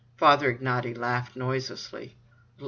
Father 0.17 0.51
Ignaty 0.57 0.97
laughed 0.97 1.35
noiselessly. 1.35 2.15